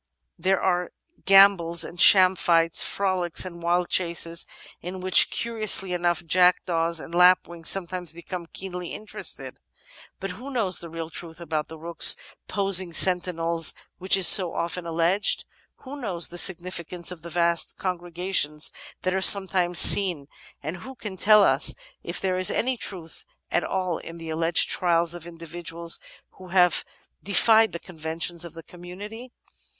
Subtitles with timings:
[0.39, 0.93] There are
[1.25, 4.47] gambols and sham fights, frolics and wild chases,
[4.81, 9.59] in which, curiously enough, jack* daws and lapwings sometimes become keenly interested.
[10.19, 12.15] But who knows the real truth about rooks
[12.47, 15.45] posting sentinels, which is so often alleged?
[15.83, 18.71] Who knows the significance of the vast con gregations
[19.03, 20.25] that are sometimes seen,
[20.63, 24.67] and who can tell us if there is any truth at all in the alleged
[24.67, 25.99] 'trials' of individuals
[26.39, 26.83] who have
[27.21, 29.29] defied the conventions of the commimity?